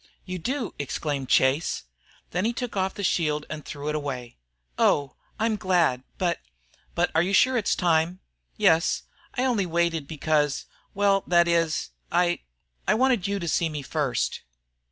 "You 0.25 0.39
do?" 0.39 0.73
exclaimed 0.79 1.29
Chase. 1.29 1.83
Then 2.31 2.43
he 2.43 2.53
took 2.53 2.75
off 2.75 2.95
the 2.95 3.03
shield 3.03 3.45
and 3.51 3.63
threw 3.63 3.87
it 3.87 3.93
away. 3.93 4.35
"Oh! 4.79 5.13
I'm 5.37 5.55
glad. 5.57 6.01
But 6.17 6.39
but 6.95 7.11
are 7.13 7.21
you 7.21 7.33
sure 7.33 7.55
it's 7.55 7.75
time." 7.75 8.19
"Yes. 8.57 9.03
I 9.35 9.45
only 9.45 9.67
waited 9.67 10.07
because 10.07 10.65
well 10.95 11.23
that 11.27 11.47
is 11.47 11.91
I 12.11 12.39
I 12.87 12.95
wanted 12.95 13.27
you 13.27 13.37
to 13.37 13.47
see 13.47 13.69
me 13.69 13.83
first." 13.83 14.41